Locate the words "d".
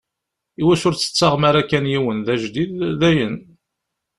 2.25-2.27